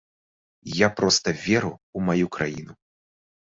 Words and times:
Я 0.77 0.87
проста 0.99 1.29
веру 1.43 1.71
ў 1.97 1.99
маю 2.09 2.25
краіну. 2.39 2.73